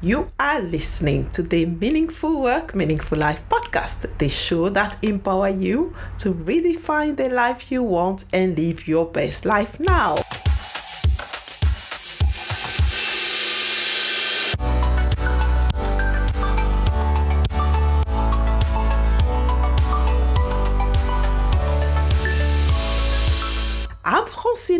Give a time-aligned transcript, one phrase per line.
[0.00, 5.92] You are listening to the Meaningful Work, Meaningful Life podcast, the show that empower you
[6.18, 10.18] to redefine the life you want and live your best life now.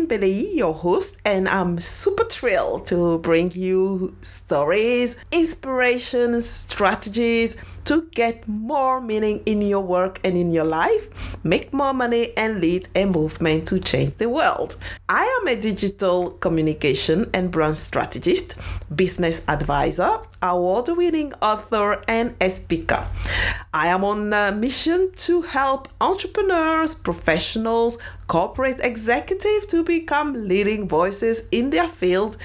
[0.09, 7.55] Beleyi, your host, and I'm super thrilled to bring you stories, inspirations, strategies
[7.89, 12.61] to get more meaning in your work and in your life, make more money, and
[12.61, 14.75] lead a movement to change the world.
[15.09, 18.53] I am a digital communication and brand strategist,
[18.95, 23.07] business advisor, award winning author, and a speaker.
[23.73, 31.47] I am on a mission to help entrepreneurs, professionals, corporate executives to become leading voices
[31.51, 32.37] in their field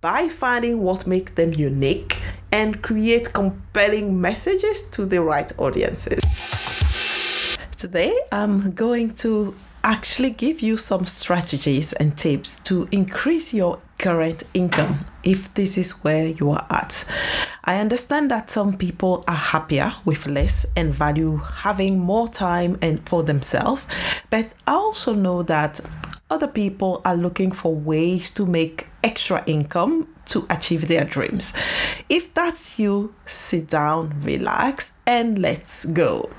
[0.00, 2.18] by finding what makes them unique
[2.52, 6.20] and create compelling messages to the right audiences.
[7.76, 14.44] Today, I'm going to actually give you some strategies and tips to increase your current
[14.54, 17.04] income if this is where you are at.
[17.64, 23.08] I understand that some people are happier with less and value having more time and
[23.08, 23.84] for themselves,
[24.30, 25.80] but I also know that
[26.30, 31.52] other people are looking for ways to make extra income to achieve their dreams.
[32.08, 36.30] If that's you, sit down, relax, and let's go.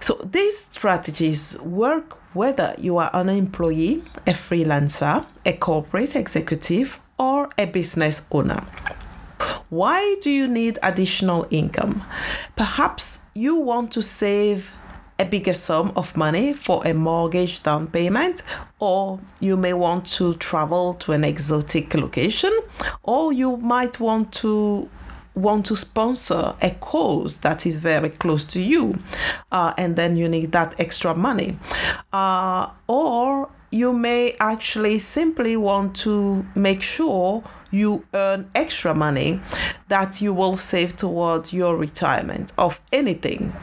[0.00, 7.48] So, these strategies work whether you are an employee, a freelancer, a corporate executive, or
[7.56, 8.66] a business owner.
[9.70, 12.04] Why do you need additional income?
[12.56, 14.72] Perhaps you want to save
[15.18, 18.42] a bigger sum of money for a mortgage down payment,
[18.80, 22.52] or you may want to travel to an exotic location,
[23.02, 24.88] or you might want to
[25.36, 28.98] want to sponsor a cause that is very close to you,
[29.50, 31.58] uh, and then you need that extra money,
[32.12, 37.42] uh, or you may actually simply want to make sure
[37.74, 39.40] you earn extra money
[39.88, 43.54] that you will save toward your retirement of anything.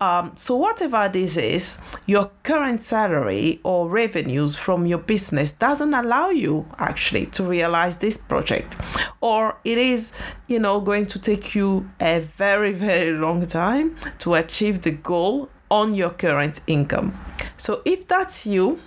[0.00, 6.30] Um, so, whatever this is, your current salary or revenues from your business doesn't allow
[6.30, 8.76] you actually to realize this project,
[9.20, 10.12] or it is,
[10.46, 15.50] you know, going to take you a very, very long time to achieve the goal
[15.70, 17.18] on your current income.
[17.58, 18.80] So, if that's you,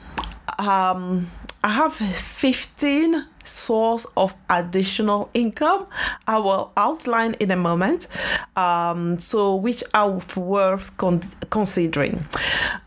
[0.58, 1.28] um,
[1.64, 5.88] I have 15 source of additional income
[6.28, 8.08] I will outline in a moment.
[8.56, 12.26] Um, so, which are worth con- considering.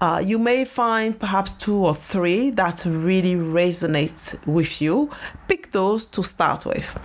[0.00, 5.10] Uh, you may find perhaps two or three that really resonate with you.
[5.48, 6.98] Pick those to start with.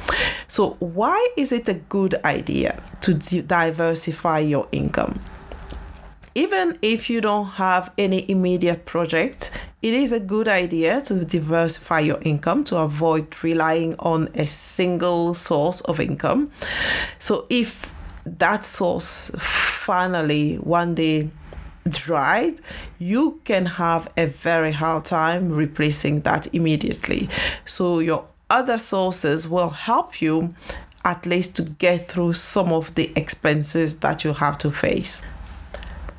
[0.47, 5.19] So, why is it a good idea to diversify your income?
[6.33, 9.51] Even if you don't have any immediate project,
[9.81, 15.33] it is a good idea to diversify your income to avoid relying on a single
[15.33, 16.51] source of income.
[17.17, 17.93] So if
[18.25, 21.31] that source finally one day
[21.89, 22.61] dried,
[22.99, 27.27] you can have a very hard time replacing that immediately.
[27.65, 30.53] So your other sources will help you
[31.03, 35.25] at least to get through some of the expenses that you have to face.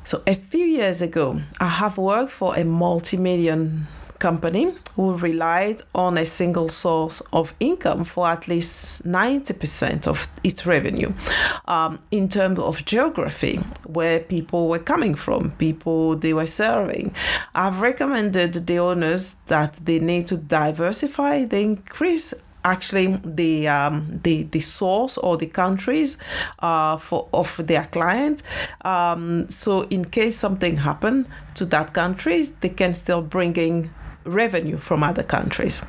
[0.05, 3.87] So, a few years ago, I have worked for a multi million
[4.23, 10.65] company who relied on a single source of income for at least 90% of its
[10.65, 11.11] revenue
[11.65, 17.13] um, in terms of geography, where people were coming from, people they were serving.
[17.53, 22.33] I've recommended the owners that they need to diversify, they increase
[22.63, 26.17] actually the um, the the source or the countries
[26.59, 28.43] uh, for of their client.
[28.81, 33.91] Um, so in case something happened to that country, they can still bring in
[34.25, 35.85] revenue from other countries.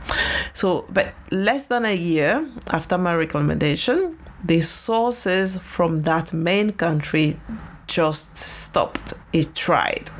[0.52, 7.38] So, but less than a year after my recommendation, the sources from that main country
[7.86, 9.14] just stopped.
[9.32, 10.10] It tried.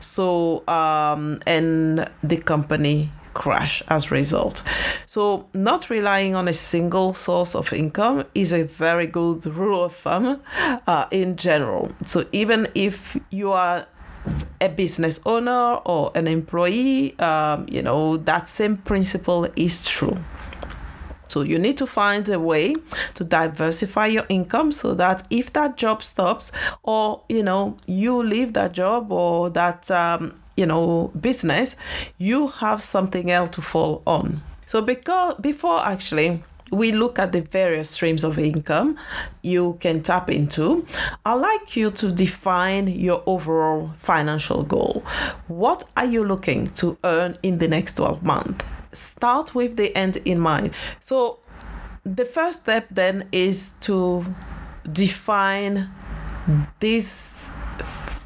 [0.00, 4.62] So, um, and the company crash as a result.
[5.06, 9.94] So, not relying on a single source of income is a very good rule of
[9.94, 10.40] thumb
[10.86, 11.92] uh, in general.
[12.06, 13.86] So, even if you are
[14.60, 20.16] a business owner or an employee, um, you know, that same principle is true.
[21.28, 22.76] So you need to find a way
[23.14, 26.52] to diversify your income so that if that job stops
[26.84, 31.76] or you know you leave that job or that um, you know business,
[32.18, 34.42] you have something else to fall on.
[34.66, 36.42] So because before actually
[36.72, 38.98] we look at the various streams of income
[39.42, 40.86] you can tap into,
[41.24, 45.04] I'd like you to define your overall financial goal.
[45.46, 48.64] What are you looking to earn in the next 12 months?
[48.92, 50.74] Start with the end in mind.
[51.00, 51.40] So,
[52.04, 54.24] the first step then is to
[54.92, 55.88] define
[56.78, 57.50] these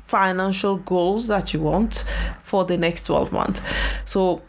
[0.09, 2.05] financial goals that you want
[2.43, 3.61] for the next 12 months.
[4.05, 4.43] So,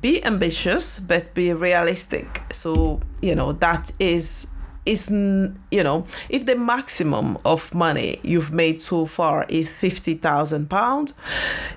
[0.00, 2.42] be ambitious but be realistic.
[2.52, 4.48] So you know that is
[4.84, 11.12] is you know if the maximum of money you've made so far is 50,000 pounds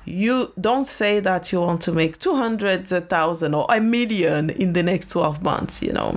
[0.05, 5.11] you don't say that you want to make 200,000 or a million in the next
[5.11, 6.15] 12 months you know.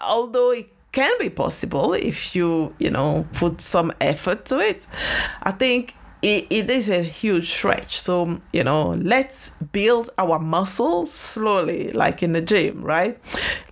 [0.00, 4.86] Although it can be possible if you you know put some effort to it.
[5.42, 7.98] I think it, it is a huge stretch.
[7.98, 13.18] So, you know, let's build our muscles slowly, like in the gym, right?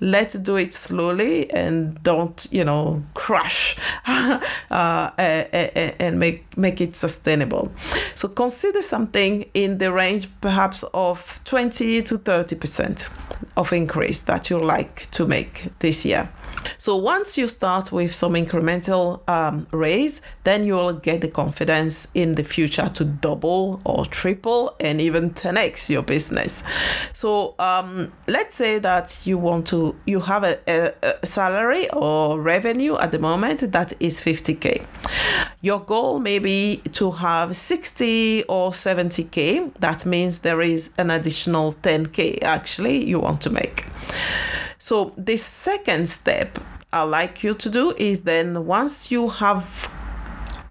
[0.00, 3.76] Let's do it slowly and don't, you know, crush
[4.06, 7.72] uh, and make, make it sustainable.
[8.14, 13.10] So, consider something in the range perhaps of 20 to 30%
[13.56, 16.28] of increase that you like to make this year.
[16.78, 22.08] So once you start with some incremental um, raise, then you will get the confidence
[22.14, 26.62] in the future to double or triple and even 10x your business.
[27.12, 30.92] So um, let's say that you want to, you have a, a,
[31.22, 34.84] a salary or revenue at the moment that is 50k.
[35.60, 39.72] Your goal may be to have 60 or 70k.
[39.78, 43.86] That means there is an additional 10k actually you want to make.
[44.88, 46.60] So the second step
[46.92, 49.90] I like you to do is then once you have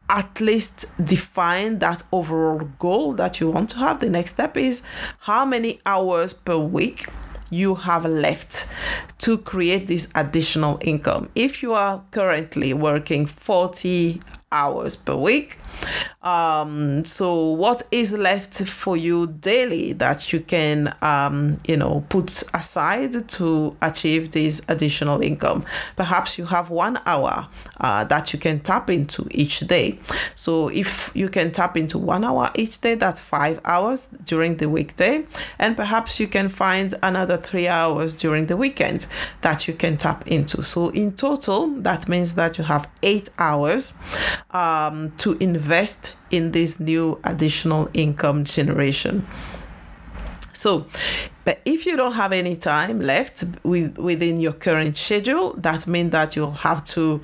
[0.07, 4.83] at least define that overall goal that you want to have, the next step is
[5.19, 7.09] how many hours per week
[7.49, 8.71] you have left
[9.17, 11.27] to create this additional income.
[11.35, 15.57] If you are currently working 40 hours per week,
[16.21, 22.43] um, so what is left for you daily that you can, um, you know, put
[22.53, 25.63] aside to achieve this additional income?
[25.95, 27.47] Perhaps you have one hour
[27.79, 29.99] uh, that you can tap into each day.
[30.33, 34.67] So if you can tap into one hour each day, that's five hours during the
[34.67, 35.25] weekday,
[35.59, 39.05] and perhaps you can find another three hours during the weekend
[39.41, 40.63] that you can tap into.
[40.63, 43.93] So in total, that means that you have eight hours
[44.51, 45.64] um, to invest
[46.31, 49.25] in this new additional income generation.
[50.53, 50.87] So,
[51.45, 56.11] but if you don't have any time left with, within your current schedule, that means
[56.11, 57.21] that you'll have to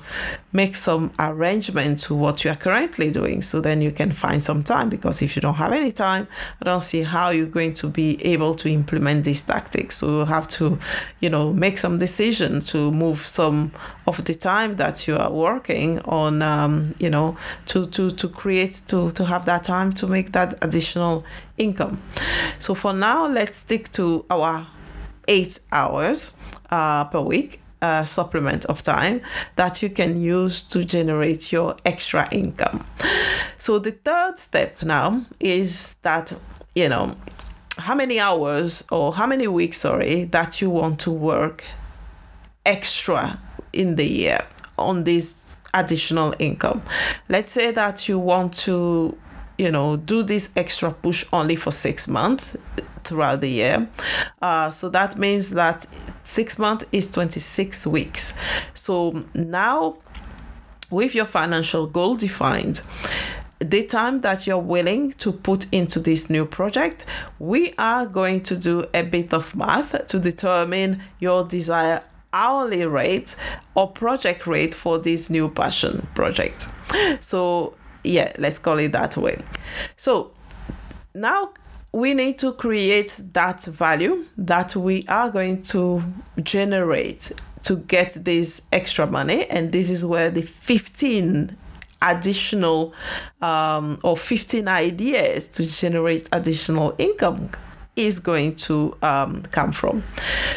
[0.52, 3.42] make some arrangement to what you are currently doing.
[3.42, 6.28] So then you can find some time because if you don't have any time,
[6.60, 9.96] I don't see how you're going to be able to implement these tactics.
[9.96, 10.78] So you have to,
[11.20, 13.72] you know, make some decision to move some
[14.06, 17.36] of the time that you are working on, um, you know,
[17.66, 21.24] to, to, to create, to, to have that time to make that additional
[21.58, 22.02] income.
[22.58, 24.66] So for now, let's stick to our
[25.28, 26.36] eight hours
[26.70, 29.20] uh, per week uh, supplement of time
[29.56, 32.86] that you can use to generate your extra income.
[33.58, 36.32] So the third step now is that,
[36.74, 37.16] you know,
[37.78, 41.64] how many hours or how many weeks, sorry, that you want to work
[42.64, 43.38] extra
[43.72, 44.46] in the year
[44.78, 46.82] on this additional income.
[47.28, 49.16] Let's say that you want to,
[49.62, 52.56] you know, do this extra push only for six months
[53.04, 53.88] throughout the year.
[54.42, 55.86] Uh, so that means that
[56.24, 58.34] six months is 26 weeks.
[58.74, 59.98] So now,
[60.90, 62.80] with your financial goal defined,
[63.60, 67.04] the time that you're willing to put into this new project,
[67.38, 72.02] we are going to do a bit of math to determine your desired
[72.32, 73.36] hourly rate
[73.76, 76.66] or project rate for this new passion project.
[77.20, 79.38] So, yeah, let's call it that way.
[79.96, 80.32] So,
[81.14, 81.52] now
[81.92, 86.02] we need to create that value that we are going to
[86.42, 87.32] generate
[87.64, 91.56] to get this extra money and this is where the 15
[92.00, 92.94] additional
[93.40, 97.50] um, or 15 ideas to generate additional income
[97.94, 100.02] is going to um, come from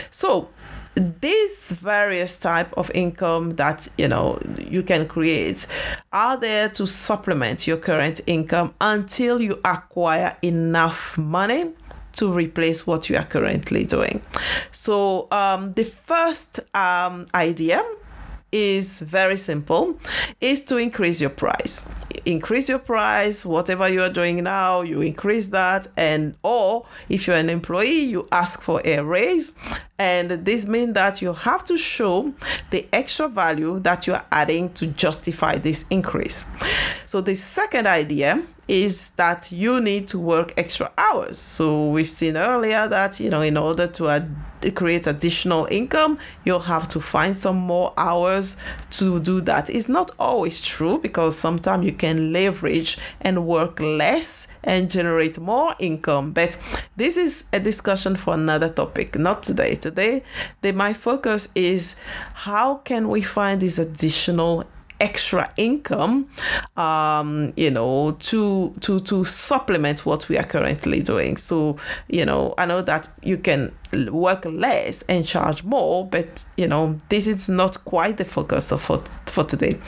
[0.10, 0.50] so
[0.96, 5.68] these various type of income that you know you can create
[6.14, 11.72] are there to supplement your current income until you acquire enough money
[12.14, 14.22] to replace what you are currently doing?
[14.72, 17.84] So um, the first um, idea
[18.52, 20.00] is very simple
[20.40, 21.90] is to increase your price
[22.25, 27.36] increase your price whatever you are doing now you increase that and or if you're
[27.36, 29.53] an employee you ask for a raise
[29.98, 32.34] And this means that you have to show
[32.70, 36.51] the extra value that you are adding to justify this increase.
[37.05, 41.38] So the second idea is that you need to work extra hours.
[41.38, 44.36] So we've seen earlier that, you know, in order to ad-
[44.74, 48.57] create additional income, you'll have to find some more hours
[48.89, 49.69] to do that.
[49.69, 55.75] It's not always true because sometimes you can leverage and work less and generate more
[55.77, 56.31] income.
[56.31, 56.57] But
[56.95, 59.75] this is a discussion for another topic, not today.
[59.75, 60.24] Today,
[60.62, 61.98] the, my focus is
[62.34, 64.63] how can we find this additional
[65.00, 66.28] extra income
[66.78, 71.38] um you know to to to supplement what we are currently doing.
[71.38, 73.72] So you know i know that you can
[74.12, 78.82] work less and charge more but you know this is not quite the focus of
[78.82, 79.80] for, for today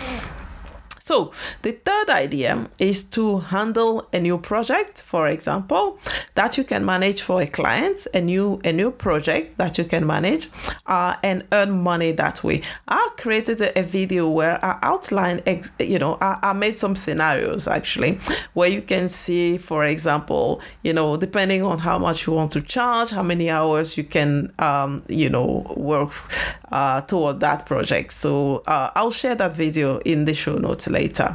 [1.08, 6.00] so the third idea is to handle a new project, for example,
[6.36, 10.06] that you can manage for a client, a new a new project that you can
[10.06, 10.50] manage,
[10.86, 12.62] uh, and earn money that way.
[12.90, 17.70] I created a, video where I outline, ex, you know, I, I made some scenarios
[17.70, 18.20] actually,
[18.54, 22.62] where you can see, for example, you know, depending on how much you want to
[22.62, 26.12] charge, how many hours you can, um, you know, work
[26.70, 28.12] uh, toward that project.
[28.12, 31.30] So uh, I'll share that video in the show notes later.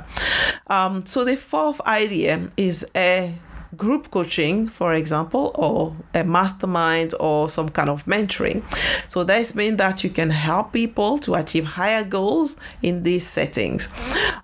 [0.66, 3.34] Um, so the fourth idea is a
[3.76, 8.62] group coaching, for example, or a mastermind or some kind of mentoring.
[9.08, 13.88] So this means that you can help people to achieve higher goals in these settings.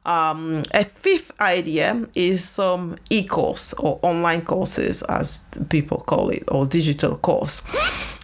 [0.07, 6.67] Um, a fifth idea is some e-course or online courses, as people call it, or
[6.67, 7.63] digital course.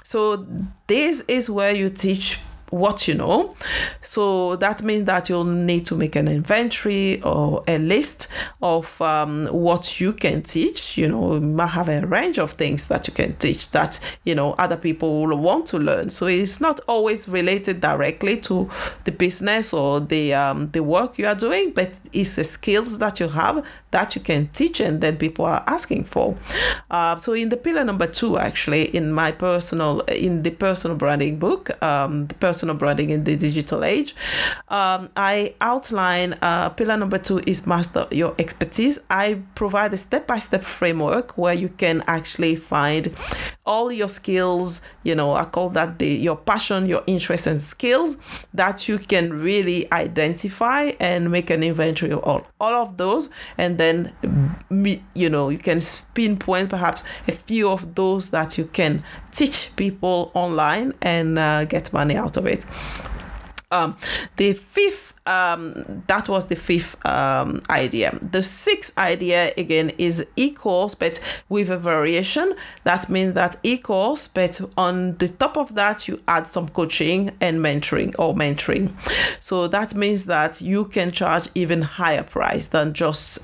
[0.04, 0.46] So
[0.86, 2.38] this is where you teach
[2.71, 3.54] what you know.
[4.02, 8.28] So that means that you'll need to make an inventory or a list
[8.62, 10.97] of um, what you can teach.
[10.97, 14.35] You know, you might have a range of things that you can teach that, you
[14.35, 16.11] know, other people will want to learn.
[16.11, 18.71] So it's not always related directly to
[19.04, 23.21] the business or the, um, the work you are doing, but it's the skills that
[23.21, 26.37] you have that you can teach and then people are asking for.
[26.90, 31.38] Uh, so in the pillar number two, actually, in my personal, in the personal branding
[31.38, 34.14] book, um, the personal personal branding in the digital age.
[34.68, 38.99] Um, I outline uh, pillar number two is master your expertise.
[39.11, 43.12] I provide a step by step framework where you can actually find
[43.66, 44.80] all your skills.
[45.02, 48.16] You know, I call that the your passion, your interests, and skills
[48.54, 53.28] that you can really identify and make an inventory of all, all of those,
[53.59, 54.12] and then
[55.14, 55.80] you know you can
[56.14, 59.02] pinpoint perhaps a few of those that you can
[59.34, 62.64] teach people online and uh, get money out of it.
[63.70, 63.96] Um,
[64.36, 68.16] the fifth, um, that was the fifth um, idea.
[68.22, 72.54] The sixth idea again is e-course, but with a variation.
[72.84, 77.58] That means that e-course, but on the top of that, you add some coaching and
[77.58, 78.92] mentoring or mentoring.
[79.40, 83.40] So that means that you can charge even higher price than just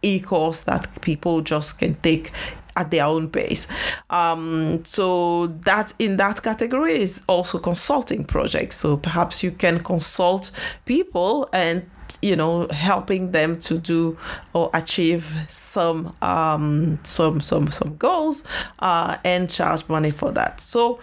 [0.00, 2.32] e-course that people just can take
[2.76, 3.68] at their own pace.
[4.10, 8.76] Um, so that in that category is also consulting projects.
[8.76, 10.50] So perhaps you can consult
[10.84, 11.88] people and
[12.22, 14.16] you know helping them to do
[14.52, 18.44] or achieve some um some some some goals
[18.78, 21.00] uh and charge money for that so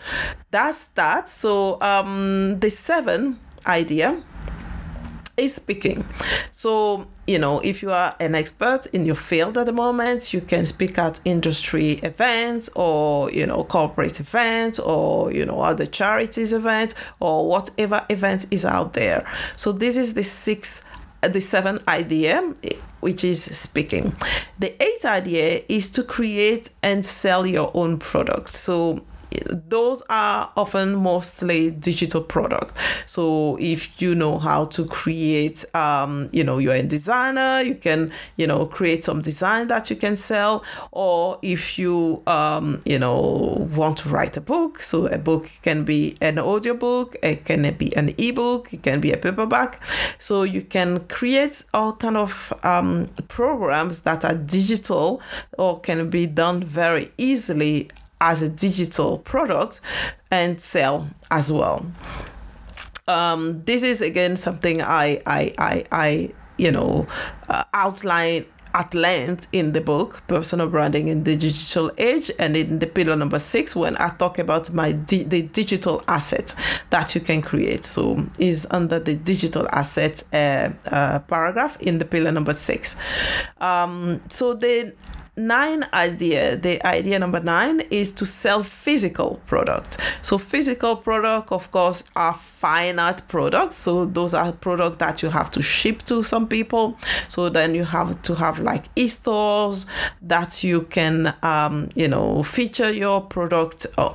[0.51, 4.23] that's that so um the seven idea
[5.41, 6.05] is speaking.
[6.51, 10.41] So, you know, if you are an expert in your field at the moment, you
[10.41, 16.53] can speak at industry events or, you know, corporate events or, you know, other charities
[16.53, 19.25] events or whatever event is out there.
[19.55, 20.83] So, this is the six
[21.21, 22.41] the seven idea
[22.99, 24.15] which is speaking
[24.57, 29.03] the eighth idea is to create and sell your own product so
[29.49, 32.75] those are often mostly digital product.
[33.05, 38.11] So if you know how to create um, you know you're a designer you can
[38.35, 40.63] you know create some design that you can sell.
[40.91, 45.83] Or if you um, you know want to write a book so a book can
[45.83, 49.79] be an audiobook it can be an ebook it can be a paperback.
[50.17, 55.21] So you can create all kind of um, programs that are digital
[55.57, 57.89] or can be done very easily
[58.21, 59.81] as a digital product
[60.29, 61.85] and sell as well.
[63.07, 67.07] Um, this is again something I I I, I you know
[67.49, 72.79] uh, outline at length in the book personal branding in the digital age and in
[72.79, 76.53] the pillar number six when i talk about my di- the digital asset
[76.89, 82.05] that you can create so is under the digital asset uh, uh, paragraph in the
[82.05, 82.97] pillar number six
[83.59, 84.93] um, so the
[85.37, 89.97] nine idea the idea number nine is to sell physical products.
[90.21, 93.77] So physical product of course are finite products.
[93.77, 96.97] So those are products that you have to ship to some people.
[97.29, 99.85] So then you have to have like e-stores
[100.21, 104.13] that you can um, you know feature your product uh,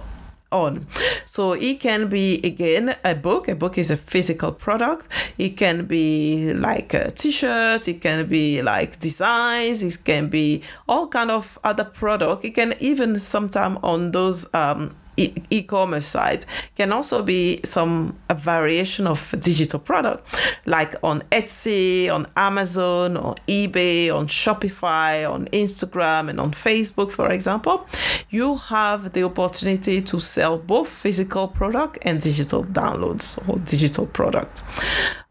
[0.53, 0.87] on.
[1.25, 3.49] So it can be again a book.
[3.49, 5.09] A book is a physical product.
[5.39, 7.89] It can be like a t-shirt.
[7.89, 9.83] It can be like designs.
[9.83, 12.45] It can be all kind of other product.
[12.45, 16.47] It can even sometime on those um, e- commerce site
[16.77, 23.35] can also be some a variation of digital product like on etsy on amazon or
[23.49, 27.87] ebay on shopify on instagram and on facebook for example.
[28.31, 34.63] You have the opportunity to sell both physical product and digital downloads or digital product.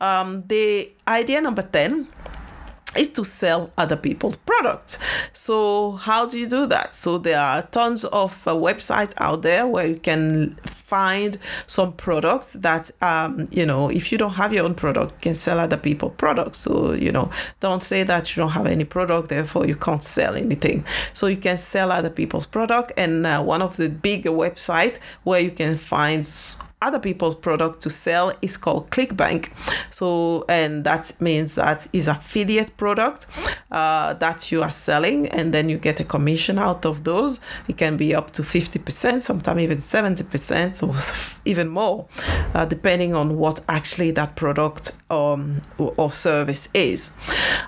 [0.01, 2.07] Um, the idea number 10
[2.97, 4.99] is to sell other people's products.
[5.33, 6.95] So how do you do that?
[6.95, 12.53] So there are tons of uh, websites out there where you can find some products
[12.53, 15.77] that um, you know if you don't have your own product you can sell other
[15.77, 17.27] people's products so you know
[17.59, 21.37] don't say that you don't have any product therefore you can't sell anything so you
[21.37, 25.75] can sell other people's product and uh, one of the big website where you can
[25.75, 26.23] find
[26.85, 29.49] other people's product to sell is called clickbank.
[29.89, 33.25] So and that means that is affiliate product
[33.71, 37.39] uh, that you are selling and then you get a commission out of those.
[37.67, 40.95] It can be up to 50% sometimes even 70% or
[41.51, 42.07] even more
[42.53, 47.15] uh, depending on what actually that product um, or service is.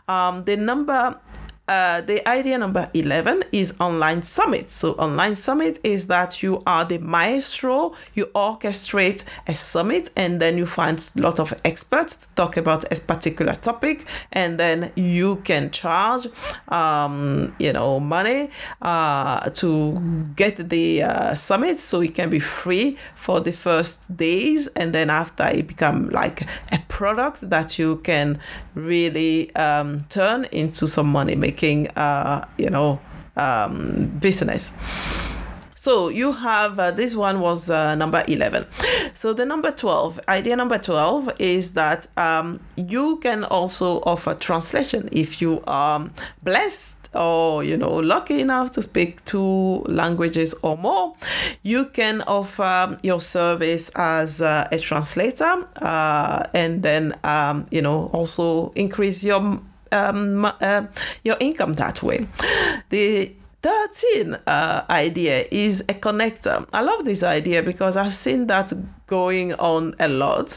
[0.07, 1.19] Um, the number
[1.67, 4.71] uh, the idea number 11 is online summit.
[4.71, 10.57] So, online summit is that you are the maestro, you orchestrate a summit, and then
[10.57, 15.37] you find a lot of experts to talk about a particular topic, and then you
[15.37, 16.27] can charge,
[16.69, 18.49] um, you know, money
[18.81, 19.99] uh, to
[20.37, 21.79] get the uh, summit.
[21.79, 26.43] So, it can be free for the first days, and then after it become like
[26.71, 28.39] a product that you can
[28.73, 32.99] really um, turn into some money making making, uh, you know,
[33.35, 34.73] um, business.
[35.75, 38.65] So you have uh, this one was uh, number 11.
[39.13, 45.07] So the number 12, idea number 12 is that um, you can also offer translation
[45.11, 46.09] if you are
[46.43, 51.15] blessed or you know lucky enough to speak two languages or more
[51.63, 58.09] you can offer your service as uh, a translator uh, and then um, you know
[58.13, 60.85] also increase your um, uh,
[61.23, 62.27] your income that way.
[62.89, 66.67] The 13 uh, idea is a connector.
[66.71, 68.71] I love this idea because I've seen that
[69.07, 70.51] going on a lot.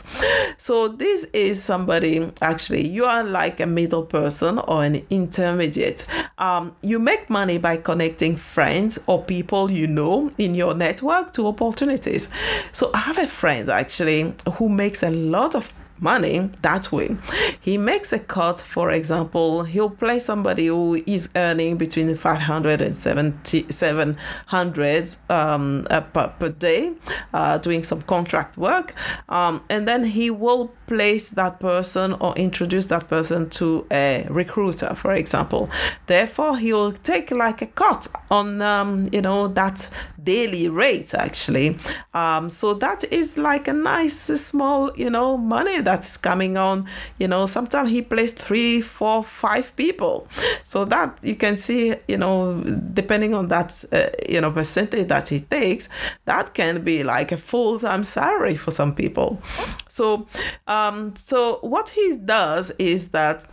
[0.58, 6.04] So, this is somebody actually, you are like a middle person or an intermediate.
[6.36, 11.46] Um, you make money by connecting friends or people you know in your network to
[11.46, 12.28] opportunities.
[12.72, 17.16] So, I have a friend actually who makes a lot of money that way.
[17.60, 22.96] He makes a cut, for example, he'll play somebody who is earning between 500 and
[22.96, 26.92] 700 um, per, per day,
[27.32, 28.94] uh, doing some contract work.
[29.28, 34.94] Um, and then he will place that person or introduce that person to a recruiter,
[34.94, 35.70] for example.
[36.06, 39.88] Therefore, he'll take like a cut on, um, you know, that
[40.24, 41.76] daily rate actually.
[42.14, 46.86] Um, so that is like a nice small, you know, money that's coming on.
[47.18, 50.26] You know, sometimes he plays three, four, five people.
[50.62, 52.62] So that you can see, you know,
[52.94, 55.88] depending on that, uh, you know, percentage that he takes,
[56.24, 59.40] that can be like a full time salary for some people.
[59.88, 60.26] So,
[60.66, 63.44] um, so what he does is that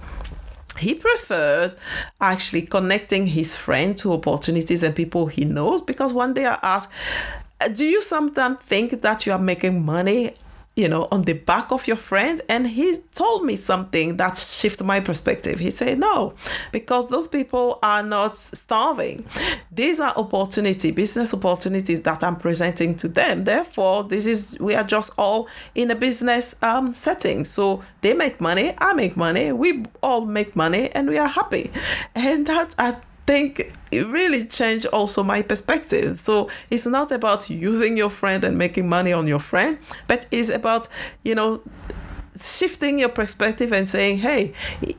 [0.80, 1.76] he prefers
[2.22, 6.92] actually connecting his friend to opportunities and people he knows because one day I asked,
[7.74, 10.34] do you sometimes think that you are making money
[10.78, 12.40] you know, on the back of your friend.
[12.48, 15.58] And he told me something that shifted my perspective.
[15.58, 16.36] He said, no,
[16.72, 19.26] because those people are not starving.
[19.72, 23.44] These are opportunity, business opportunities that I'm presenting to them.
[23.44, 27.44] Therefore, this is, we are just all in a business um, setting.
[27.44, 31.72] So they make money, I make money, we all make money, and we are happy.
[32.14, 36.20] And that, I think it really changed also my perspective.
[36.20, 40.50] So it's not about using your friend and making money on your friend, but it's
[40.50, 40.88] about,
[41.24, 41.62] you know,
[42.40, 44.54] shifting your perspective and saying, hey,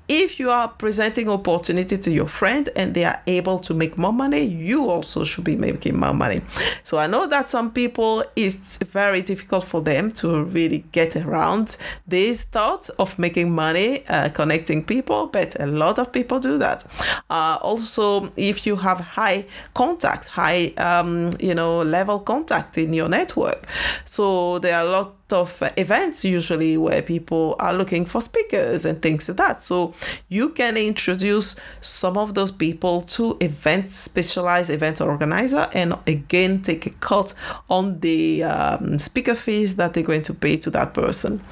[0.09, 4.12] if you are presenting opportunity to your friend and they are able to make more
[4.12, 6.40] money, you also should be making more money.
[6.83, 11.77] So I know that some people it's very difficult for them to really get around
[12.07, 16.85] this thought of making money, uh, connecting people, but a lot of people do that.
[17.31, 23.09] Uh, also, if you have high contact, high um, you know level contact in your
[23.09, 23.66] network,
[24.05, 29.01] so there are a lot of events usually where people are looking for speakers and
[29.03, 29.62] things like that.
[29.62, 29.95] So
[30.29, 36.87] you can introduce some of those people to event specialized event organizer and again take
[36.87, 37.35] a cut
[37.69, 41.43] on the um, speaker fees that they're going to pay to that person.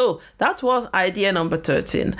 [0.00, 2.16] So that was idea number 13.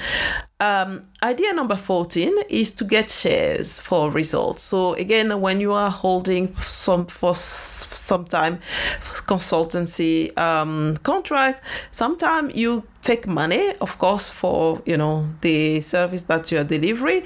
[0.60, 4.64] Um, idea number 14 is to get shares for results.
[4.64, 8.58] So again, when you are holding some for some time
[9.26, 16.50] consultancy um, contract, sometimes you take money, of course, for you know the service that
[16.50, 17.22] you are delivering,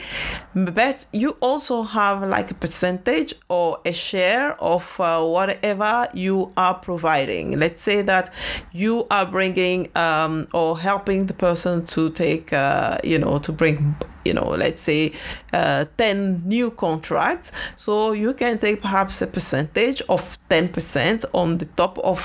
[0.55, 6.75] but you also have like a percentage or a share of uh, whatever you are
[6.75, 7.59] providing.
[7.59, 8.33] Let's say that
[8.73, 13.97] you are bringing um, or helping the person to take, uh, you know, to bring
[14.25, 15.13] you know, let's say
[15.53, 17.53] uh, 10 new contracts.
[17.77, 22.19] So you can take perhaps a percentage of 10% on the top of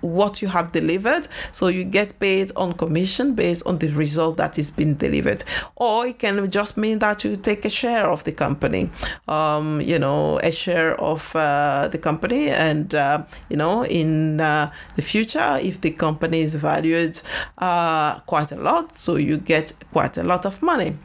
[0.00, 1.28] what you have delivered.
[1.52, 5.44] So you get paid on commission based on the result that is being delivered.
[5.76, 8.90] Or it can just mean that you take a share of the company,
[9.28, 12.48] um, you know, a share of uh, the company.
[12.48, 17.20] And, uh, you know, in uh, the future, if the company is valued
[17.58, 20.96] uh, quite a lot, so you get quite a lot of money.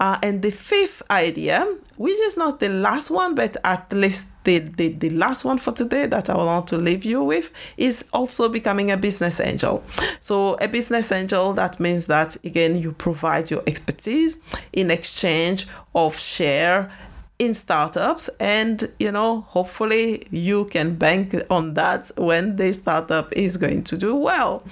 [0.00, 4.58] Uh, and the fifth idea, which is not the last one, but at least the,
[4.58, 8.48] the, the last one for today that I want to leave you with is also
[8.48, 9.82] becoming a business angel.
[10.20, 14.38] So, a business angel, that means that again, you provide your expertise
[14.72, 16.90] in exchange of share
[17.38, 23.58] in startups and you know hopefully you can bank on that when the startup is
[23.58, 24.64] going to do well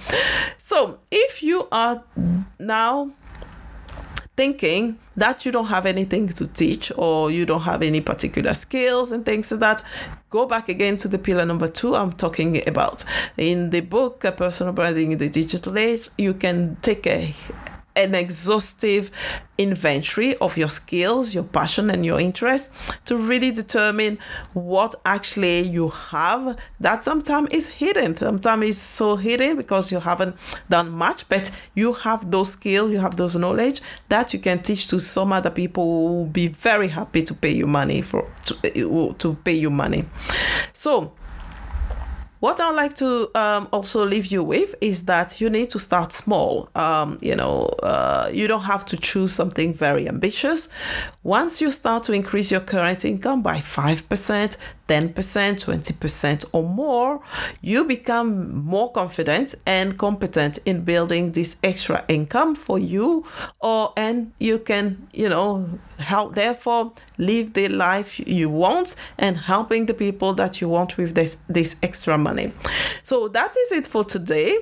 [0.57, 2.03] so if you are
[2.57, 3.11] now
[4.35, 9.11] thinking that you don't have anything to teach or you don't have any particular skills
[9.11, 9.83] and things like that,
[10.29, 13.03] go back again to the pillar number two I'm talking about.
[13.37, 17.33] In the book, Personal Branding in the Digital Age, you can take a
[17.95, 19.11] an exhaustive
[19.57, 22.71] inventory of your skills, your passion, and your interest
[23.05, 24.17] to really determine
[24.53, 28.15] what actually you have that sometimes is hidden.
[28.15, 30.35] Sometimes is so hidden because you haven't
[30.69, 34.87] done much, but you have those skills, you have those knowledge that you can teach
[34.87, 39.15] to some other people who will be very happy to pay you money for to,
[39.17, 40.05] to pay you money.
[40.73, 41.13] So
[42.45, 46.13] what I'd like to um, also leave you with is that you need to start
[46.13, 46.69] small.
[46.75, 50.69] Um, you know, uh, you don't have to choose something very ambitious.
[51.23, 57.21] Once you start to increase your current income by 5%, 10%, 20% or more,
[57.61, 63.25] you become more confident and competent in building this extra income for you
[63.59, 69.85] or and you can, you know, help therefore live the life you want and helping
[69.85, 72.51] the people that you want with this this extra money.
[73.03, 74.57] So that is it for today.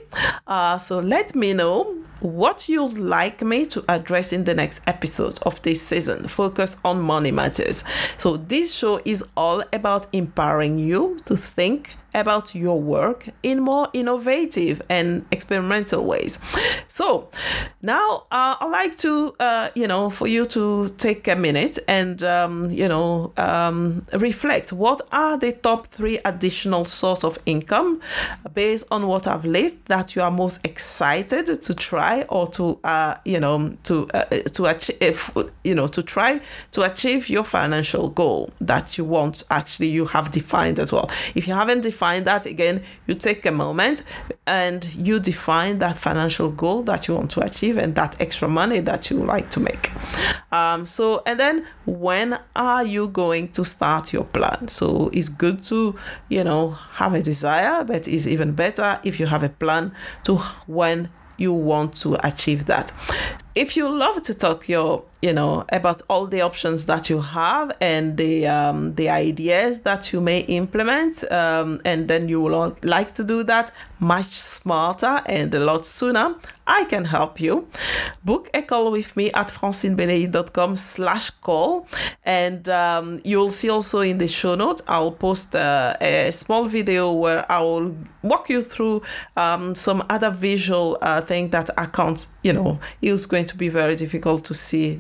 [0.47, 5.39] Uh, so let me know what you'd like me to address in the next episodes
[5.41, 6.27] of this season.
[6.27, 7.83] Focus on money matters.
[8.17, 13.87] So this show is all about empowering you to think about your work in more
[13.93, 16.39] innovative and experimental ways.
[16.87, 17.29] So
[17.81, 22.21] now uh, I'd like to, uh, you know, for you to take a minute and,
[22.23, 28.01] um, you know, um, reflect what are the top three additional source of income
[28.53, 33.15] based on what I've listed that you are most excited to try or to, uh,
[33.25, 35.31] you know, to uh, to achieve,
[35.63, 39.43] you know, to try to achieve your financial goal that you want.
[39.49, 41.09] Actually, you have defined as well.
[41.35, 44.03] If you haven't defined define that again, you take a moment
[44.45, 48.79] and you define that financial goal that you want to achieve and that extra money
[48.81, 49.89] that you like to make.
[50.51, 54.67] Um, so, and then when are you going to start your plan?
[54.67, 55.95] So, it's good to,
[56.27, 59.93] you know, have a desire, but it's even better if you have a plan
[60.25, 60.35] to
[60.67, 62.91] when you want to achieve that.
[63.55, 67.71] If you love to talk your you know about all the options that you have
[67.79, 73.15] and the um, the ideas that you may implement um, and then you will like
[73.15, 76.35] to do that much smarter and a lot sooner
[76.65, 77.67] I can help you.
[78.23, 81.87] Book a call with me at francinebeleyi.com slash call.
[82.23, 87.11] And um, you'll see also in the show notes, I'll post uh, a small video
[87.11, 89.01] where I will walk you through
[89.35, 93.95] um, some other visual uh, thing that can't, you know, it's going to be very
[93.95, 94.99] difficult to see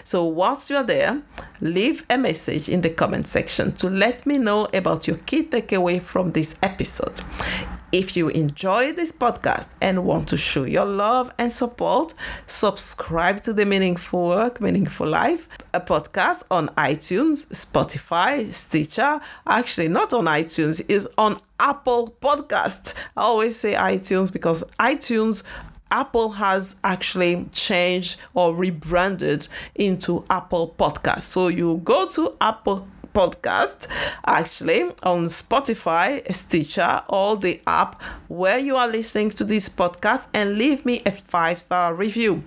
[0.04, 1.22] So, whilst you're there,
[1.60, 6.02] leave a message in the comment section to let me know about your key takeaway
[6.02, 7.22] from this episode.
[7.92, 12.14] If you enjoy this podcast and want to show your love and support,
[12.48, 19.20] subscribe to the Meaningful Work, Meaningful Life, a podcast on iTunes, Spotify, Stitcher.
[19.46, 22.94] Actually, not on iTunes, is on Apple Podcast.
[23.18, 25.44] I always say iTunes because iTunes
[25.92, 31.24] Apple has actually changed or rebranded into Apple Podcast.
[31.24, 33.88] So you go to Apple podcast
[34.26, 40.58] actually on Spotify, Stitcher, all the app where you are listening to this podcast and
[40.58, 42.44] leave me a five star review.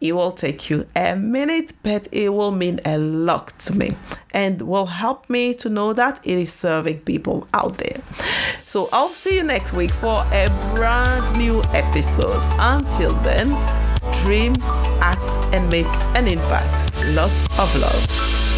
[0.00, 3.96] It will take you a minute, but it will mean a lot to me
[4.32, 8.00] and will help me to know that it is serving people out there.
[8.66, 12.44] So I'll see you next week for a brand new episode.
[12.58, 13.48] Until then,
[14.22, 14.54] dream,
[15.00, 16.94] act, and make an impact.
[17.06, 18.51] Lots of love.